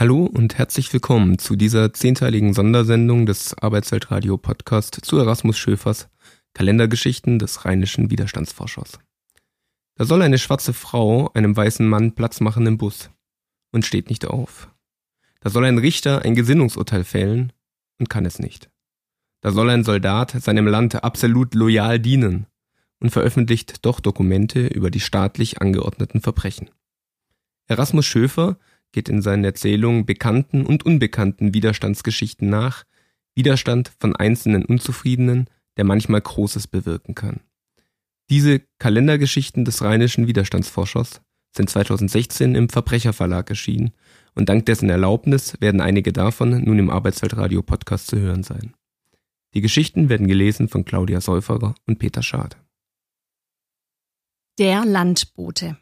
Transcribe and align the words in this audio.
Hallo 0.00 0.26
und 0.26 0.56
herzlich 0.58 0.92
willkommen 0.92 1.40
zu 1.40 1.56
dieser 1.56 1.92
zehnteiligen 1.92 2.54
Sondersendung 2.54 3.26
des 3.26 3.58
Arbeitsweltradio 3.58 4.38
Podcast 4.38 4.94
zu 5.02 5.18
Erasmus 5.18 5.58
Schöfers 5.58 6.08
Kalendergeschichten 6.54 7.40
des 7.40 7.64
rheinischen 7.64 8.08
Widerstandsforschers. 8.08 9.00
Da 9.96 10.04
soll 10.04 10.22
eine 10.22 10.38
schwarze 10.38 10.72
Frau 10.72 11.32
einem 11.34 11.56
weißen 11.56 11.84
Mann 11.84 12.14
Platz 12.14 12.38
machen 12.38 12.64
im 12.68 12.78
Bus 12.78 13.10
und 13.72 13.84
steht 13.84 14.08
nicht 14.08 14.24
auf. 14.24 14.72
Da 15.40 15.50
soll 15.50 15.64
ein 15.64 15.78
Richter 15.78 16.22
ein 16.22 16.36
Gesinnungsurteil 16.36 17.02
fällen 17.02 17.52
und 17.98 18.08
kann 18.08 18.24
es 18.24 18.38
nicht. 18.38 18.70
Da 19.40 19.50
soll 19.50 19.68
ein 19.68 19.82
Soldat 19.82 20.30
seinem 20.30 20.68
Land 20.68 21.02
absolut 21.02 21.56
loyal 21.56 21.98
dienen 21.98 22.46
und 23.00 23.10
veröffentlicht 23.10 23.84
doch 23.84 23.98
Dokumente 23.98 24.64
über 24.68 24.92
die 24.92 25.00
staatlich 25.00 25.60
angeordneten 25.60 26.20
Verbrechen. 26.20 26.70
Erasmus 27.66 28.06
Schöfer 28.06 28.60
geht 28.92 29.08
in 29.08 29.22
seinen 29.22 29.44
Erzählungen 29.44 30.06
bekannten 30.06 30.64
und 30.64 30.84
unbekannten 30.84 31.54
Widerstandsgeschichten 31.54 32.48
nach, 32.48 32.84
Widerstand 33.34 33.92
von 34.00 34.16
einzelnen 34.16 34.64
Unzufriedenen, 34.64 35.48
der 35.76 35.84
manchmal 35.84 36.20
Großes 36.20 36.66
bewirken 36.66 37.14
kann. 37.14 37.40
Diese 38.30 38.60
Kalendergeschichten 38.78 39.64
des 39.64 39.82
rheinischen 39.82 40.26
Widerstandsforschers 40.26 41.22
sind 41.56 41.70
2016 41.70 42.54
im 42.54 42.68
Verbrecherverlag 42.68 43.48
erschienen 43.48 43.92
und 44.34 44.48
dank 44.48 44.66
dessen 44.66 44.90
Erlaubnis 44.90 45.60
werden 45.60 45.80
einige 45.80 46.12
davon 46.12 46.62
nun 46.64 46.78
im 46.78 46.90
Arbeitsweltradio 46.90 47.62
Podcast 47.62 48.08
zu 48.08 48.18
hören 48.18 48.42
sein. 48.42 48.74
Die 49.54 49.60
Geschichten 49.60 50.08
werden 50.08 50.26
gelesen 50.26 50.68
von 50.68 50.84
Claudia 50.84 51.20
Säuferer 51.20 51.74
und 51.86 51.98
Peter 51.98 52.22
Schad. 52.22 52.58
Der 54.58 54.84
Landbote 54.84 55.78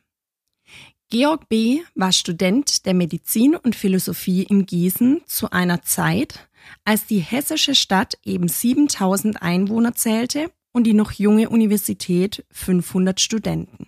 Georg 1.09 1.49
B. 1.49 1.83
war 1.95 2.11
Student 2.11 2.85
der 2.85 2.93
Medizin 2.93 3.55
und 3.55 3.77
Philosophie 3.77 4.43
in 4.43 4.67
Gießen 4.67 5.23
zu 5.27 5.51
einer 5.51 5.83
Zeit, 5.83 6.49
als 6.85 7.07
die 7.07 7.21
hessische 7.21 7.77
Stadt 7.77 8.19
eben 8.25 8.49
7000 8.49 9.41
Einwohner 9.41 9.95
zählte 9.95 10.51
und 10.73 10.83
die 10.85 10.95
noch 10.95 11.13
junge 11.13 11.49
Universität 11.49 12.45
500 12.51 13.21
Studenten. 13.21 13.87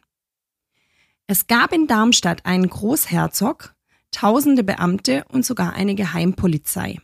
Es 1.27 1.48
gab 1.48 1.72
in 1.72 1.89
Darmstadt 1.89 2.46
einen 2.46 2.69
Großherzog, 2.69 3.74
tausende 4.12 4.62
Beamte 4.62 5.24
und 5.28 5.44
sogar 5.44 5.72
eine 5.72 5.96
Geheimpolizei. 5.96 7.00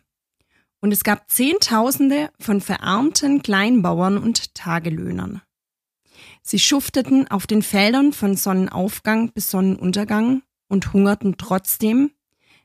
Und 0.80 0.92
es 0.92 1.02
gab 1.02 1.28
Zehntausende 1.28 2.30
von 2.38 2.60
verarmten 2.60 3.42
Kleinbauern 3.42 4.16
und 4.16 4.54
Tagelöhnern. 4.54 5.42
Sie 6.42 6.58
schufteten 6.58 7.28
auf 7.28 7.46
den 7.46 7.62
Feldern 7.62 8.12
von 8.12 8.36
Sonnenaufgang 8.36 9.32
bis 9.32 9.50
Sonnenuntergang 9.50 10.42
und 10.68 10.92
hungerten 10.92 11.36
trotzdem, 11.38 12.10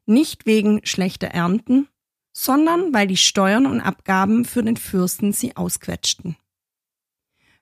nicht 0.05 0.45
wegen 0.45 0.81
schlechter 0.83 1.27
Ernten, 1.27 1.87
sondern 2.33 2.93
weil 2.93 3.07
die 3.07 3.17
Steuern 3.17 3.65
und 3.65 3.81
Abgaben 3.81 4.45
für 4.45 4.63
den 4.63 4.77
Fürsten 4.77 5.33
sie 5.33 5.55
ausquetschten. 5.55 6.35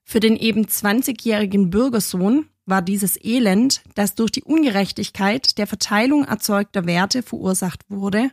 Für 0.03 0.19
den 0.19 0.37
eben 0.37 0.65
20-jährigen 0.65 1.69
Bürgersohn 1.69 2.47
war 2.65 2.81
dieses 2.81 3.21
Elend, 3.21 3.81
das 3.95 4.15
durch 4.15 4.31
die 4.31 4.43
Ungerechtigkeit 4.43 5.57
der 5.57 5.67
Verteilung 5.67 6.23
erzeugter 6.23 6.85
Werte 6.85 7.23
verursacht 7.23 7.81
wurde, 7.89 8.31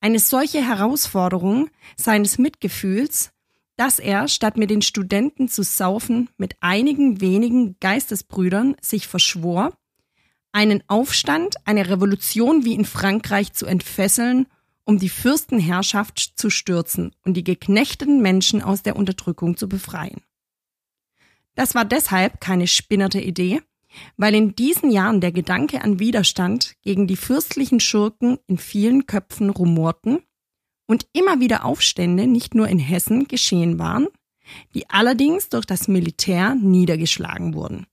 eine 0.00 0.18
solche 0.18 0.64
Herausforderung 0.64 1.70
seines 1.96 2.38
Mitgefühls, 2.38 3.31
dass 3.82 3.98
er, 3.98 4.28
statt 4.28 4.56
mit 4.56 4.70
den 4.70 4.80
Studenten 4.80 5.48
zu 5.48 5.64
saufen, 5.64 6.28
mit 6.36 6.54
einigen 6.60 7.20
wenigen 7.20 7.74
Geistesbrüdern 7.80 8.76
sich 8.80 9.08
verschwor, 9.08 9.76
einen 10.52 10.84
Aufstand, 10.86 11.56
eine 11.64 11.88
Revolution 11.88 12.64
wie 12.64 12.74
in 12.74 12.84
Frankreich 12.84 13.54
zu 13.54 13.66
entfesseln, 13.66 14.46
um 14.84 15.00
die 15.00 15.08
Fürstenherrschaft 15.08 16.34
zu 16.36 16.48
stürzen 16.48 17.10
und 17.24 17.36
die 17.36 17.42
geknechteten 17.42 18.22
Menschen 18.22 18.62
aus 18.62 18.84
der 18.84 18.94
Unterdrückung 18.94 19.56
zu 19.56 19.68
befreien. 19.68 20.22
Das 21.56 21.74
war 21.74 21.84
deshalb 21.84 22.40
keine 22.40 22.68
spinnerte 22.68 23.20
Idee, 23.20 23.62
weil 24.16 24.36
in 24.36 24.54
diesen 24.54 24.92
Jahren 24.92 25.20
der 25.20 25.32
Gedanke 25.32 25.82
an 25.82 25.98
Widerstand 25.98 26.76
gegen 26.82 27.08
die 27.08 27.16
fürstlichen 27.16 27.80
Schurken 27.80 28.38
in 28.46 28.58
vielen 28.58 29.08
Köpfen 29.08 29.50
rumorten 29.50 30.20
und 30.92 31.06
immer 31.14 31.40
wieder 31.40 31.64
Aufstände 31.64 32.26
nicht 32.26 32.54
nur 32.54 32.68
in 32.68 32.78
Hessen 32.78 33.26
geschehen 33.26 33.78
waren, 33.78 34.08
die 34.74 34.90
allerdings 34.90 35.48
durch 35.48 35.64
das 35.64 35.88
Militär 35.88 36.54
niedergeschlagen 36.54 37.54
wurden. 37.54 37.86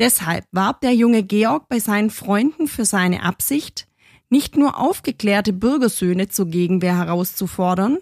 Deshalb 0.00 0.46
warb 0.50 0.80
der 0.80 0.96
junge 0.96 1.22
Georg 1.22 1.68
bei 1.68 1.78
seinen 1.78 2.10
Freunden 2.10 2.66
für 2.66 2.84
seine 2.84 3.22
Absicht, 3.22 3.86
nicht 4.30 4.56
nur 4.56 4.80
aufgeklärte 4.80 5.52
Bürgersöhne 5.52 6.26
zur 6.26 6.46
Gegenwehr 6.46 6.96
herauszufordern, 6.96 7.98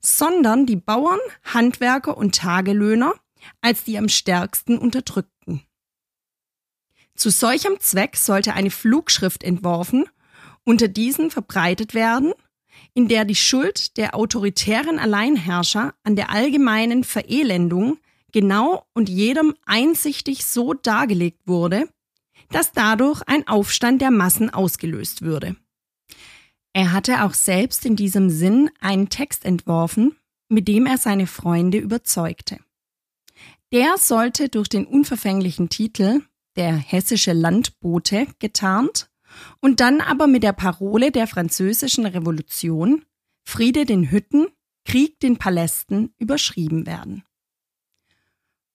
sondern 0.00 0.66
die 0.66 0.74
Bauern, 0.74 1.20
Handwerker 1.44 2.16
und 2.16 2.34
Tagelöhner 2.34 3.14
als 3.60 3.84
die 3.84 3.96
am 3.96 4.08
stärksten 4.08 4.76
unterdrückten. 4.76 5.62
Zu 7.14 7.30
solchem 7.30 7.78
Zweck 7.78 8.16
sollte 8.16 8.54
eine 8.54 8.72
Flugschrift 8.72 9.44
entworfen, 9.44 10.06
unter 10.64 10.88
diesen 10.88 11.30
verbreitet 11.30 11.94
werden 11.94 12.34
in 12.94 13.08
der 13.08 13.24
die 13.24 13.34
Schuld 13.34 13.96
der 13.96 14.14
autoritären 14.14 14.98
Alleinherrscher 14.98 15.94
an 16.02 16.16
der 16.16 16.30
allgemeinen 16.30 17.04
Verelendung 17.04 17.98
genau 18.32 18.84
und 18.94 19.08
jedem 19.08 19.54
einsichtig 19.64 20.44
so 20.44 20.74
dargelegt 20.74 21.40
wurde, 21.46 21.88
dass 22.50 22.72
dadurch 22.72 23.22
ein 23.26 23.46
Aufstand 23.48 24.00
der 24.02 24.10
Massen 24.10 24.50
ausgelöst 24.50 25.22
würde. 25.22 25.56
Er 26.72 26.92
hatte 26.92 27.24
auch 27.24 27.34
selbst 27.34 27.86
in 27.86 27.96
diesem 27.96 28.30
Sinn 28.30 28.70
einen 28.80 29.08
Text 29.08 29.44
entworfen, 29.44 30.16
mit 30.48 30.68
dem 30.68 30.86
er 30.86 30.98
seine 30.98 31.26
Freunde 31.26 31.78
überzeugte. 31.78 32.58
Der 33.72 33.96
sollte 33.98 34.48
durch 34.48 34.68
den 34.68 34.84
unverfänglichen 34.84 35.68
Titel 35.68 36.22
Der 36.56 36.74
hessische 36.74 37.32
Landbote 37.32 38.26
getarnt 38.38 39.08
und 39.60 39.80
dann 39.80 40.00
aber 40.00 40.26
mit 40.26 40.42
der 40.42 40.52
Parole 40.52 41.10
der 41.10 41.26
französischen 41.26 42.06
Revolution 42.06 43.04
Friede 43.44 43.84
den 43.84 44.10
Hütten, 44.10 44.46
Krieg 44.84 45.20
den 45.20 45.36
Palästen 45.36 46.14
überschrieben 46.18 46.86
werden. 46.86 47.24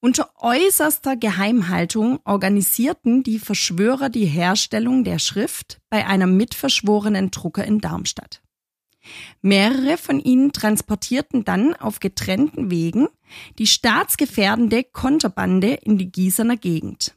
Unter 0.01 0.31
äußerster 0.37 1.17
Geheimhaltung 1.17 2.19
organisierten 2.23 3.21
die 3.21 3.37
Verschwörer 3.37 4.09
die 4.09 4.25
Herstellung 4.25 5.03
der 5.03 5.19
Schrift 5.19 5.81
bei 5.89 6.07
einem 6.07 6.37
mitverschworenen 6.37 7.31
Drucker 7.31 7.65
in 7.65 7.79
Darmstadt. 7.79 8.41
Mehrere 9.41 9.97
von 9.97 10.19
ihnen 10.19 10.53
transportierten 10.53 11.43
dann 11.43 11.73
auf 11.75 11.99
getrennten 11.99 12.71
Wegen 12.71 13.07
die 13.57 13.67
staatsgefährdende 13.67 14.83
Konterbande 14.83 15.73
in 15.73 15.97
die 15.97 16.11
Gießener 16.11 16.57
Gegend. 16.57 17.15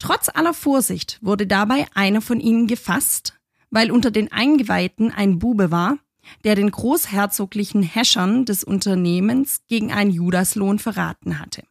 Trotz 0.00 0.30
aller 0.30 0.54
Vorsicht 0.54 1.18
wurde 1.20 1.46
dabei 1.46 1.86
einer 1.94 2.22
von 2.22 2.40
ihnen 2.40 2.66
gefasst, 2.66 3.38
weil 3.70 3.92
unter 3.92 4.10
den 4.10 4.32
Eingeweihten 4.32 5.12
ein 5.12 5.38
Bube 5.38 5.70
war, 5.70 5.98
der 6.42 6.54
den 6.54 6.70
großherzoglichen 6.70 7.82
Häschern 7.82 8.44
des 8.44 8.64
Unternehmens 8.64 9.60
gegen 9.68 9.92
einen 9.92 10.10
Judaslohn 10.10 10.78
verraten 10.78 11.38
hatte. 11.38 11.62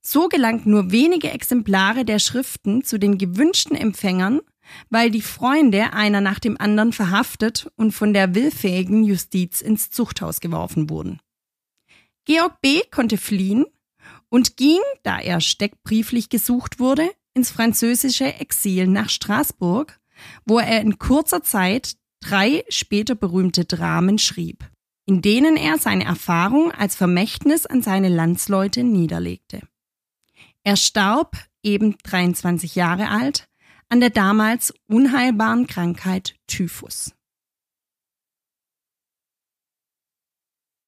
So 0.00 0.28
gelangt 0.28 0.66
nur 0.66 0.92
wenige 0.92 1.30
Exemplare 1.30 2.04
der 2.04 2.20
Schriften 2.20 2.84
zu 2.84 2.98
den 2.98 3.18
gewünschten 3.18 3.76
Empfängern, 3.76 4.40
weil 4.90 5.10
die 5.10 5.22
Freunde 5.22 5.94
einer 5.94 6.20
nach 6.20 6.38
dem 6.38 6.60
anderen 6.60 6.92
verhaftet 6.92 7.70
und 7.76 7.92
von 7.92 8.12
der 8.12 8.34
willfähigen 8.34 9.02
Justiz 9.02 9.60
ins 9.60 9.90
Zuchthaus 9.90 10.40
geworfen 10.40 10.90
wurden. 10.90 11.20
Georg 12.24 12.60
B. 12.60 12.82
konnte 12.90 13.18
fliehen 13.18 13.64
und 14.28 14.56
ging, 14.56 14.80
da 15.02 15.18
er 15.18 15.40
steckbrieflich 15.40 16.28
gesucht 16.28 16.78
wurde, 16.78 17.10
ins 17.34 17.50
französische 17.50 18.34
Exil 18.40 18.86
nach 18.86 19.08
Straßburg, 19.08 19.98
wo 20.44 20.58
er 20.58 20.80
in 20.80 20.98
kurzer 20.98 21.42
Zeit 21.42 21.96
drei 22.20 22.64
später 22.68 23.14
berühmte 23.14 23.64
Dramen 23.64 24.18
schrieb, 24.18 24.68
in 25.04 25.22
denen 25.22 25.56
er 25.56 25.78
seine 25.78 26.04
Erfahrung 26.04 26.72
als 26.72 26.96
Vermächtnis 26.96 27.66
an 27.66 27.82
seine 27.82 28.08
Landsleute 28.08 28.82
niederlegte. 28.82 29.60
Er 30.64 30.76
starb, 30.76 31.36
eben 31.62 31.96
23 32.02 32.74
Jahre 32.74 33.08
alt, 33.08 33.48
an 33.88 34.00
der 34.00 34.10
damals 34.10 34.74
unheilbaren 34.88 35.66
Krankheit 35.66 36.34
Typhus. 36.46 37.12